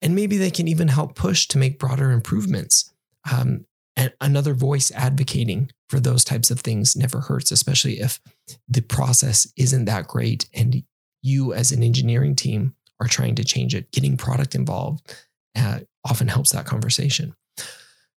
And 0.00 0.14
maybe 0.14 0.36
they 0.36 0.50
can 0.50 0.68
even 0.68 0.88
help 0.88 1.14
push 1.14 1.46
to 1.48 1.58
make 1.58 1.78
broader 1.78 2.10
improvements. 2.10 2.92
Um, 3.30 3.66
and 3.96 4.12
another 4.20 4.52
voice 4.54 4.92
advocating 4.94 5.70
for 5.88 6.00
those 6.00 6.22
types 6.22 6.50
of 6.50 6.60
things 6.60 6.96
never 6.96 7.20
hurts, 7.20 7.50
especially 7.50 8.00
if 8.00 8.20
the 8.68 8.82
process 8.82 9.50
isn't 9.56 9.86
that 9.86 10.06
great 10.06 10.48
and 10.52 10.82
you, 11.22 11.52
as 11.52 11.72
an 11.72 11.82
engineering 11.82 12.34
team, 12.34 12.74
are 13.00 13.08
trying 13.08 13.34
to 13.36 13.44
change 13.44 13.74
it. 13.74 13.90
Getting 13.92 14.16
product 14.16 14.54
involved 14.54 15.14
uh, 15.56 15.80
often 16.04 16.28
helps 16.28 16.52
that 16.52 16.66
conversation. 16.66 17.34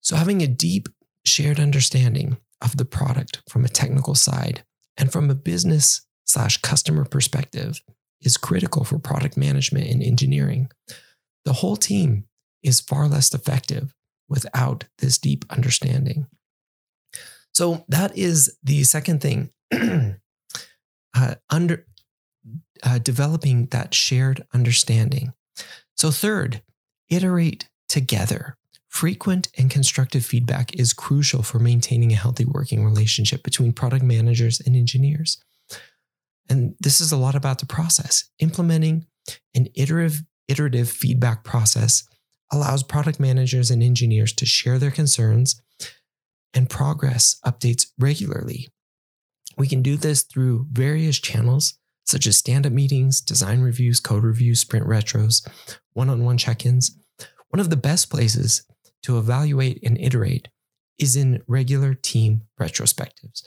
So, 0.00 0.16
having 0.16 0.42
a 0.42 0.46
deep 0.46 0.88
shared 1.24 1.58
understanding 1.58 2.38
of 2.62 2.76
the 2.76 2.84
product 2.84 3.42
from 3.48 3.64
a 3.64 3.68
technical 3.68 4.14
side 4.14 4.64
and 4.96 5.12
from 5.12 5.30
a 5.30 5.34
business 5.34 6.06
slash 6.24 6.58
customer 6.58 7.04
perspective 7.04 7.82
is 8.22 8.36
critical 8.36 8.84
for 8.84 8.98
product 8.98 9.36
management 9.36 9.88
and 9.88 10.02
engineering. 10.02 10.70
The 11.44 11.54
whole 11.54 11.76
team 11.76 12.24
is 12.62 12.80
far 12.80 13.08
less 13.08 13.32
effective 13.32 13.94
without 14.28 14.84
this 14.98 15.18
deep 15.18 15.44
understanding. 15.50 16.26
So 17.52 17.84
that 17.88 18.16
is 18.16 18.56
the 18.62 18.84
second 18.84 19.20
thing. 19.20 19.50
uh, 21.14 21.34
under 21.50 21.86
uh, 22.82 22.98
developing 22.98 23.66
that 23.66 23.94
shared 23.94 24.44
understanding. 24.52 25.32
So 25.96 26.10
third, 26.10 26.62
iterate 27.08 27.68
together. 27.88 28.56
Frequent 28.88 29.48
and 29.58 29.70
constructive 29.70 30.24
feedback 30.24 30.74
is 30.74 30.92
crucial 30.92 31.42
for 31.42 31.58
maintaining 31.58 32.12
a 32.12 32.16
healthy 32.16 32.44
working 32.44 32.84
relationship 32.84 33.42
between 33.42 33.72
product 33.72 34.04
managers 34.04 34.60
and 34.60 34.74
engineers. 34.74 35.38
And 36.48 36.74
this 36.80 37.00
is 37.00 37.12
a 37.12 37.16
lot 37.16 37.34
about 37.34 37.58
the 37.58 37.66
process. 37.66 38.30
Implementing 38.38 39.06
an 39.54 39.68
iterative, 39.74 40.22
iterative 40.48 40.88
feedback 40.88 41.44
process 41.44 42.08
allows 42.52 42.82
product 42.82 43.18
managers 43.18 43.70
and 43.70 43.82
engineers 43.82 44.32
to 44.34 44.46
share 44.46 44.78
their 44.78 44.90
concerns 44.90 45.60
and 46.54 46.70
progress 46.70 47.36
updates 47.44 47.88
regularly. 47.98 48.68
We 49.58 49.66
can 49.68 49.82
do 49.82 49.96
this 49.96 50.22
through 50.22 50.66
various 50.70 51.18
channels 51.18 51.78
such 52.06 52.26
as 52.26 52.36
stand 52.36 52.66
up 52.66 52.72
meetings, 52.72 53.20
design 53.20 53.60
reviews, 53.60 54.00
code 54.00 54.24
reviews, 54.24 54.60
sprint 54.60 54.86
retros, 54.86 55.46
one 55.92 56.08
on 56.08 56.24
one 56.24 56.38
check 56.38 56.64
ins. 56.64 56.96
One 57.50 57.60
of 57.60 57.70
the 57.70 57.76
best 57.76 58.10
places 58.10 58.66
to 59.02 59.18
evaluate 59.18 59.80
and 59.82 59.98
iterate 59.98 60.48
is 60.98 61.16
in 61.16 61.42
regular 61.46 61.94
team 61.94 62.42
retrospectives. 62.60 63.42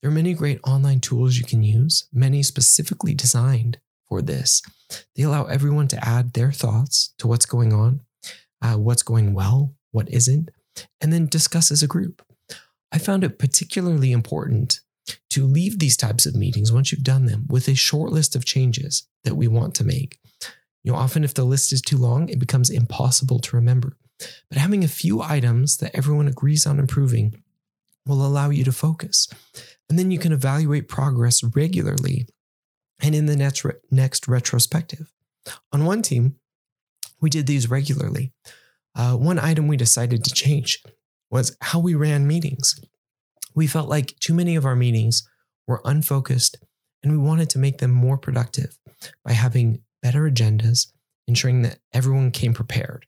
There 0.00 0.10
are 0.10 0.14
many 0.14 0.34
great 0.34 0.60
online 0.64 1.00
tools 1.00 1.36
you 1.36 1.44
can 1.44 1.62
use, 1.62 2.08
many 2.12 2.42
specifically 2.42 3.14
designed 3.14 3.78
for 4.08 4.22
this. 4.22 4.62
They 5.14 5.22
allow 5.22 5.44
everyone 5.44 5.88
to 5.88 6.08
add 6.08 6.32
their 6.32 6.50
thoughts 6.50 7.14
to 7.18 7.28
what's 7.28 7.46
going 7.46 7.72
on, 7.72 8.00
uh, 8.62 8.74
what's 8.74 9.02
going 9.02 9.34
well, 9.34 9.74
what 9.92 10.08
isn't, 10.10 10.50
and 11.00 11.12
then 11.12 11.26
discuss 11.26 11.70
as 11.70 11.82
a 11.82 11.88
group. 11.88 12.22
I 12.90 12.98
found 12.98 13.22
it 13.22 13.38
particularly 13.38 14.12
important 14.12 14.80
to 15.38 15.46
leave 15.46 15.78
these 15.78 15.96
types 15.96 16.26
of 16.26 16.34
meetings 16.34 16.72
once 16.72 16.90
you've 16.90 17.04
done 17.04 17.26
them 17.26 17.46
with 17.48 17.68
a 17.68 17.74
short 17.76 18.10
list 18.10 18.34
of 18.34 18.44
changes 18.44 19.06
that 19.22 19.36
we 19.36 19.46
want 19.46 19.72
to 19.76 19.84
make. 19.84 20.18
You 20.82 20.92
know, 20.92 20.98
often 20.98 21.22
if 21.22 21.32
the 21.32 21.44
list 21.44 21.72
is 21.72 21.80
too 21.80 21.96
long, 21.96 22.28
it 22.28 22.40
becomes 22.40 22.70
impossible 22.70 23.38
to 23.40 23.56
remember. 23.56 23.96
But 24.48 24.58
having 24.58 24.82
a 24.82 24.88
few 24.88 25.22
items 25.22 25.76
that 25.76 25.94
everyone 25.94 26.26
agrees 26.26 26.66
on 26.66 26.80
improving 26.80 27.40
will 28.04 28.26
allow 28.26 28.50
you 28.50 28.64
to 28.64 28.72
focus. 28.72 29.28
And 29.88 29.96
then 29.96 30.10
you 30.10 30.18
can 30.18 30.32
evaluate 30.32 30.88
progress 30.88 31.44
regularly 31.44 32.26
and 33.00 33.14
in 33.14 33.26
the 33.26 33.36
next, 33.36 33.64
re- 33.64 33.74
next 33.92 34.26
retrospective. 34.26 35.12
On 35.72 35.84
one 35.84 36.02
team, 36.02 36.34
we 37.20 37.30
did 37.30 37.46
these 37.46 37.70
regularly. 37.70 38.32
Uh, 38.96 39.14
one 39.14 39.38
item 39.38 39.68
we 39.68 39.76
decided 39.76 40.24
to 40.24 40.34
change 40.34 40.82
was 41.30 41.56
how 41.60 41.78
we 41.78 41.94
ran 41.94 42.26
meetings. 42.26 42.80
We 43.54 43.66
felt 43.66 43.88
like 43.88 44.18
too 44.20 44.34
many 44.34 44.56
of 44.56 44.64
our 44.64 44.76
meetings 44.76 45.28
were 45.66 45.82
unfocused 45.84 46.58
and 47.02 47.12
we 47.12 47.18
wanted 47.18 47.50
to 47.50 47.58
make 47.58 47.78
them 47.78 47.90
more 47.90 48.18
productive 48.18 48.78
by 49.24 49.32
having 49.32 49.82
better 50.02 50.28
agendas, 50.28 50.92
ensuring 51.26 51.62
that 51.62 51.78
everyone 51.92 52.30
came 52.30 52.54
prepared. 52.54 53.06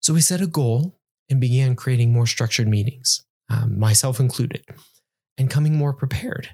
So 0.00 0.14
we 0.14 0.20
set 0.20 0.40
a 0.40 0.46
goal 0.46 0.98
and 1.30 1.40
began 1.40 1.76
creating 1.76 2.12
more 2.12 2.26
structured 2.26 2.68
meetings, 2.68 3.24
um, 3.50 3.78
myself 3.78 4.20
included, 4.20 4.64
and 5.36 5.50
coming 5.50 5.76
more 5.76 5.92
prepared, 5.92 6.50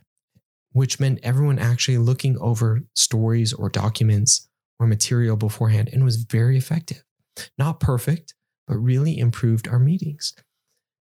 which 0.72 1.00
meant 1.00 1.20
everyone 1.22 1.58
actually 1.58 1.98
looking 1.98 2.38
over 2.38 2.82
stories 2.94 3.52
or 3.52 3.68
documents 3.68 4.48
or 4.78 4.86
material 4.86 5.36
beforehand 5.36 5.88
and 5.92 6.04
was 6.04 6.16
very 6.16 6.56
effective. 6.56 7.04
Not 7.58 7.80
perfect, 7.80 8.34
but 8.66 8.76
really 8.76 9.18
improved 9.18 9.68
our 9.68 9.78
meetings. 9.78 10.34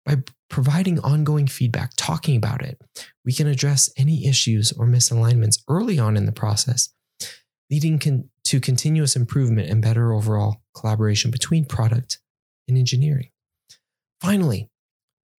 By 0.09 0.23
providing 0.49 0.99
ongoing 1.01 1.47
feedback, 1.47 1.91
talking 1.99 2.35
about 2.35 2.63
it, 2.63 2.81
we 3.27 3.35
can 3.35 3.47
address 3.47 3.91
any 3.99 4.27
issues 4.27 4.73
or 4.73 4.87
misalignments 4.87 5.63
early 5.69 5.99
on 5.99 6.17
in 6.17 6.25
the 6.25 6.33
process, 6.33 6.89
leading 7.71 7.99
con- 7.99 8.31
to 8.45 8.59
continuous 8.59 9.17
improvement 9.17 9.69
and 9.69 9.83
better 9.83 10.15
overall 10.15 10.63
collaboration 10.75 11.31
between 11.31 11.67
product 11.67 12.21
and 12.67 12.79
engineering. 12.79 13.29
Finally, 14.23 14.71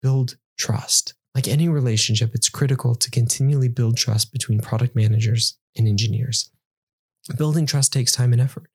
build 0.04 0.38
trust. 0.60 1.16
Like 1.34 1.48
any 1.48 1.68
relationship, 1.68 2.36
it's 2.36 2.48
critical 2.48 2.94
to 2.94 3.10
continually 3.10 3.70
build 3.70 3.98
trust 3.98 4.32
between 4.32 4.60
product 4.60 4.96
managers 4.96 5.58
and 5.76 5.88
engineers. 5.88 6.52
Building 7.40 7.66
trust 7.66 7.92
takes 7.92 8.12
time 8.12 8.34
and 8.34 8.42
effort. 8.42 8.70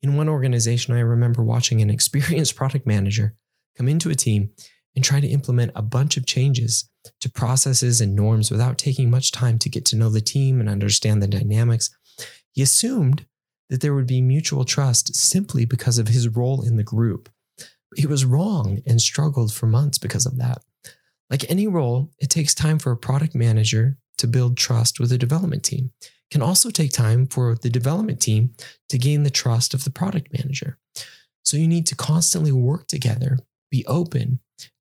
In 0.00 0.16
one 0.16 0.30
organization, 0.30 0.94
I 0.94 1.00
remember 1.00 1.44
watching 1.44 1.82
an 1.82 1.90
experienced 1.96 2.56
product 2.56 2.86
manager 2.86 3.34
come 3.76 3.88
into 3.88 4.08
a 4.08 4.14
team 4.14 4.52
and 4.98 5.04
try 5.04 5.20
to 5.20 5.28
implement 5.28 5.70
a 5.76 5.80
bunch 5.80 6.16
of 6.16 6.26
changes 6.26 6.90
to 7.20 7.30
processes 7.30 8.00
and 8.00 8.16
norms 8.16 8.50
without 8.50 8.78
taking 8.78 9.08
much 9.08 9.30
time 9.30 9.56
to 9.56 9.68
get 9.68 9.84
to 9.84 9.94
know 9.94 10.10
the 10.10 10.20
team 10.20 10.58
and 10.58 10.68
understand 10.68 11.22
the 11.22 11.28
dynamics. 11.28 11.96
He 12.50 12.62
assumed 12.62 13.24
that 13.70 13.80
there 13.80 13.94
would 13.94 14.08
be 14.08 14.20
mutual 14.20 14.64
trust 14.64 15.14
simply 15.14 15.64
because 15.64 15.98
of 15.98 16.08
his 16.08 16.26
role 16.26 16.66
in 16.66 16.76
the 16.76 16.82
group. 16.82 17.28
He 17.94 18.08
was 18.08 18.24
wrong 18.24 18.80
and 18.88 19.00
struggled 19.00 19.52
for 19.52 19.68
months 19.68 19.98
because 19.98 20.26
of 20.26 20.36
that. 20.38 20.62
Like 21.30 21.48
any 21.48 21.68
role, 21.68 22.10
it 22.18 22.28
takes 22.28 22.52
time 22.52 22.80
for 22.80 22.90
a 22.90 22.96
product 22.96 23.36
manager 23.36 23.98
to 24.16 24.26
build 24.26 24.56
trust 24.56 24.98
with 24.98 25.12
a 25.12 25.18
development 25.18 25.62
team. 25.62 25.92
It 26.02 26.32
can 26.32 26.42
also 26.42 26.70
take 26.70 26.90
time 26.90 27.28
for 27.28 27.54
the 27.54 27.70
development 27.70 28.20
team 28.20 28.50
to 28.88 28.98
gain 28.98 29.22
the 29.22 29.30
trust 29.30 29.74
of 29.74 29.84
the 29.84 29.92
product 29.92 30.32
manager. 30.32 30.76
So 31.44 31.56
you 31.56 31.68
need 31.68 31.86
to 31.86 31.94
constantly 31.94 32.50
work 32.50 32.88
together, 32.88 33.38
be 33.70 33.86
open, 33.86 34.40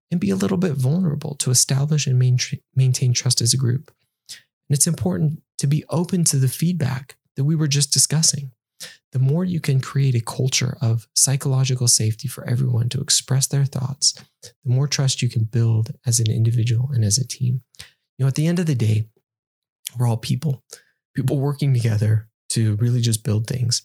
and 0.10 0.20
be 0.20 0.30
a 0.30 0.36
little 0.36 0.58
bit 0.58 0.74
vulnerable 0.74 1.36
to 1.36 1.52
establish 1.52 2.08
and 2.08 2.18
maintain 2.76 3.14
trust 3.14 3.42
as 3.42 3.54
a 3.54 3.58
group. 3.58 3.92
And 4.70 4.76
it's 4.78 4.88
important 4.88 5.42
to 5.60 5.68
be 5.68 5.84
open 5.90 6.24
to 6.26 6.38
the 6.38 6.48
feedback 6.48 7.18
that 7.36 7.44
we 7.44 7.56
were 7.56 7.68
just 7.68 7.92
discussing. 7.92 8.52
the 9.12 9.20
more 9.20 9.46
you 9.46 9.60
can 9.60 9.80
create 9.80 10.16
a 10.16 10.22
culture 10.22 10.78
of 10.82 11.08
psychological 11.16 11.88
safety 11.88 12.28
for 12.28 12.48
everyone 12.48 12.90
to 12.90 13.02
express 13.02 13.48
their 13.48 13.66
thoughts, 13.66 14.14
the 14.44 14.70
more 14.70 14.88
trust 14.88 15.22
you 15.22 15.30
can 15.30 15.44
build 15.44 15.92
as 16.06 16.20
an 16.20 16.30
individual 16.30 16.90
and 16.94 17.04
as 17.04 17.18
a 17.18 17.28
team. 17.28 17.62
You 18.18 18.24
know, 18.24 18.28
at 18.28 18.36
the 18.36 18.48
end 18.48 18.60
of 18.60 18.66
the 18.66 18.76
day, 18.76 19.08
we're 19.98 20.08
all 20.08 20.18
people, 20.18 20.64
people 21.16 21.40
working 21.40 21.74
together 21.74 22.28
to 22.50 22.76
really 22.76 23.02
just 23.02 23.24
build 23.24 23.48
things. 23.48 23.84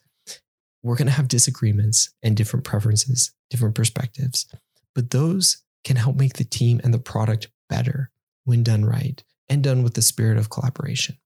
We're 0.82 0.96
going 0.96 1.06
to 1.06 1.12
have 1.12 1.28
disagreements 1.28 2.12
and 2.22 2.36
different 2.36 2.64
preferences, 2.64 3.32
different 3.50 3.74
perspectives, 3.74 4.46
but 4.94 5.10
those 5.10 5.62
can 5.84 5.96
help 5.96 6.16
make 6.16 6.34
the 6.34 6.44
team 6.44 6.80
and 6.82 6.92
the 6.92 6.98
product 6.98 7.48
better 7.68 8.10
when 8.44 8.62
done 8.62 8.84
right 8.84 9.22
and 9.48 9.62
done 9.62 9.82
with 9.82 9.94
the 9.94 10.02
spirit 10.02 10.38
of 10.38 10.50
collaboration. 10.50 11.18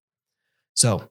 So, 0.74 1.08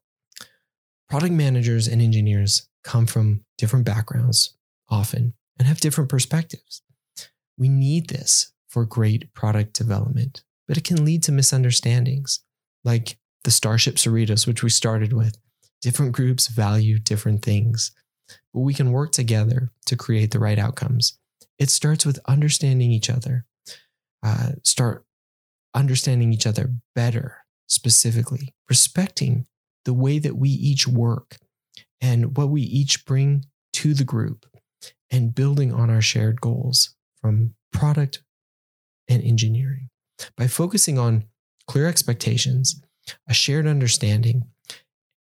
product 1.09 1.33
managers 1.33 1.87
and 1.87 2.01
engineers 2.01 2.67
come 2.83 3.05
from 3.05 3.45
different 3.57 3.85
backgrounds 3.85 4.55
often 4.89 5.33
and 5.57 5.67
have 5.67 5.79
different 5.79 6.09
perspectives. 6.09 6.81
We 7.57 7.69
need 7.69 8.09
this 8.09 8.51
for 8.67 8.85
great 8.85 9.33
product 9.33 9.73
development, 9.73 10.43
but 10.67 10.77
it 10.77 10.83
can 10.83 11.05
lead 11.05 11.23
to 11.23 11.31
misunderstandings 11.31 12.41
like 12.83 13.17
the 13.43 13.51
Starship 13.51 13.95
Cerritos, 13.95 14.45
which 14.45 14.63
we 14.63 14.69
started 14.69 15.13
with. 15.13 15.37
Different 15.81 16.13
groups 16.13 16.47
value 16.47 16.99
different 16.99 17.43
things, 17.43 17.91
but 18.53 18.61
we 18.61 18.73
can 18.73 18.91
work 18.91 19.11
together 19.11 19.71
to 19.85 19.95
create 19.95 20.31
the 20.31 20.39
right 20.39 20.59
outcomes. 20.59 21.17
It 21.57 21.69
starts 21.69 22.05
with 22.05 22.19
understanding 22.25 22.91
each 22.91 23.09
other, 23.09 23.45
uh, 24.24 24.53
start 24.63 25.05
understanding 25.74 26.33
each 26.33 26.47
other 26.47 26.74
better, 26.93 27.45
specifically, 27.67 28.53
respecting 28.69 29.45
the 29.85 29.93
way 29.93 30.19
that 30.19 30.35
we 30.35 30.50
each 30.50 30.88
work 30.88 31.38
and 32.01 32.35
what 32.38 32.50
we 32.50 32.62
each 32.62 33.05
bring 33.05 33.45
to 33.74 33.93
the 33.93 34.03
group, 34.03 34.45
and 35.12 35.35
building 35.35 35.74
on 35.74 35.89
our 35.89 36.01
shared 36.01 36.41
goals 36.41 36.95
from 37.21 37.55
product 37.71 38.24
and 39.07 39.24
engineering. 39.24 39.89
By 40.38 40.47
focusing 40.47 40.97
on 40.97 41.25
clear 41.67 41.88
expectations, 41.88 42.81
a 43.27 43.33
shared 43.33 43.67
understanding, 43.67 44.45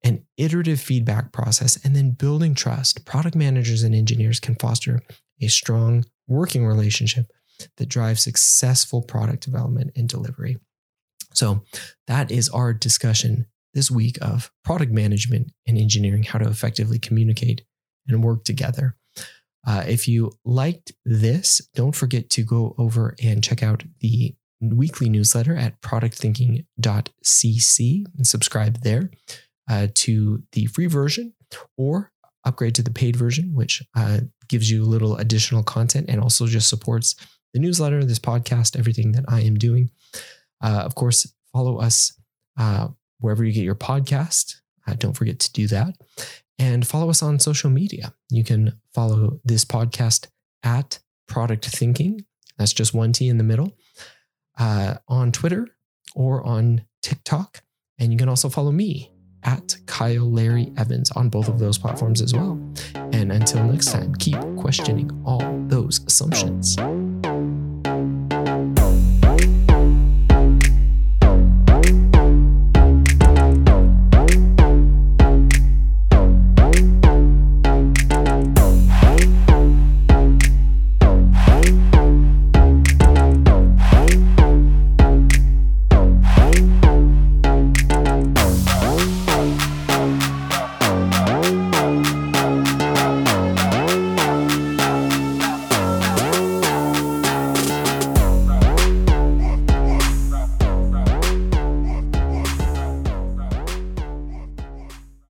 an 0.03 0.25
iterative 0.37 0.79
feedback 0.79 1.31
process, 1.31 1.83
and 1.83 1.95
then 1.95 2.11
building 2.11 2.53
trust, 2.53 3.05
product 3.05 3.35
managers 3.35 3.83
and 3.83 3.95
engineers 3.95 4.39
can 4.39 4.55
foster 4.55 4.99
a 5.41 5.47
strong 5.47 6.05
working 6.27 6.65
relationship 6.65 7.27
that 7.77 7.89
drives 7.89 8.23
successful 8.23 9.01
product 9.01 9.43
development 9.43 9.91
and 9.95 10.09
delivery. 10.09 10.57
So, 11.33 11.63
that 12.07 12.31
is 12.31 12.49
our 12.49 12.73
discussion 12.73 13.47
this 13.73 13.89
week 13.89 14.17
of 14.21 14.51
product 14.63 14.91
management 14.91 15.51
and 15.67 15.77
engineering, 15.77 16.23
how 16.23 16.39
to 16.39 16.47
effectively 16.47 16.99
communicate 16.99 17.63
and 18.07 18.23
work 18.23 18.43
together. 18.43 18.95
Uh, 19.65 19.83
if 19.87 20.07
you 20.07 20.31
liked 20.43 20.91
this, 21.05 21.61
don't 21.73 21.95
forget 21.95 22.29
to 22.31 22.43
go 22.43 22.75
over 22.77 23.15
and 23.23 23.43
check 23.43 23.63
out 23.63 23.83
the 24.01 24.35
weekly 24.61 25.09
newsletter 25.09 25.55
at 25.55 25.81
productthinking.cc 25.81 28.05
and 28.17 28.27
subscribe 28.27 28.81
there 28.81 29.09
uh, 29.69 29.87
to 29.93 30.43
the 30.51 30.65
free 30.67 30.87
version 30.87 31.33
or 31.77 32.11
upgrade 32.45 32.75
to 32.75 32.83
the 32.83 32.91
paid 32.91 33.15
version, 33.15 33.53
which 33.53 33.81
uh, 33.95 34.19
gives 34.53 34.69
you 34.69 34.83
a 34.83 34.85
little 34.85 35.17
additional 35.17 35.63
content 35.63 36.05
and 36.09 36.21
also 36.21 36.45
just 36.45 36.69
supports 36.69 37.15
the 37.53 37.59
newsletter, 37.59 38.05
this 38.05 38.19
podcast, 38.19 38.77
everything 38.77 39.13
that 39.13 39.25
I 39.27 39.41
am 39.41 39.55
doing. 39.55 39.89
Uh, 40.61 40.83
of 40.85 40.93
course, 40.93 41.27
follow 41.51 41.79
us 41.79 42.13
uh, 42.59 42.89
wherever 43.19 43.43
you 43.43 43.51
get 43.51 43.63
your 43.63 43.73
podcast. 43.73 44.57
Uh, 44.85 44.93
don't 44.93 45.17
forget 45.17 45.39
to 45.39 45.51
do 45.53 45.65
that. 45.69 45.95
And 46.59 46.85
follow 46.85 47.09
us 47.09 47.23
on 47.23 47.39
social 47.39 47.71
media. 47.71 48.13
You 48.29 48.43
can 48.43 48.79
follow 48.93 49.39
this 49.43 49.65
podcast 49.65 50.27
at 50.61 50.99
Product 51.27 51.65
Thinking. 51.65 52.23
That's 52.59 52.73
just 52.73 52.93
one 52.93 53.11
T 53.11 53.29
in 53.29 53.39
the 53.39 53.43
middle 53.43 53.75
uh, 54.59 54.97
on 55.07 55.31
Twitter 55.31 55.67
or 56.13 56.45
on 56.45 56.85
TikTok. 57.01 57.63
And 57.97 58.11
you 58.11 58.19
can 58.19 58.29
also 58.29 58.49
follow 58.49 58.71
me 58.71 59.12
at 59.43 59.77
Kyle 59.85 60.31
Larry 60.31 60.71
Evans 60.77 61.11
on 61.11 61.29
both 61.29 61.47
of 61.47 61.59
those 61.59 61.77
platforms 61.77 62.21
as 62.21 62.33
well. 62.33 62.59
And 62.95 63.31
until 63.31 63.63
next 63.63 63.91
time, 63.91 64.13
keep 64.15 64.39
questioning 64.57 65.09
all 65.25 65.41
those 65.67 66.03
assumptions. 66.05 66.77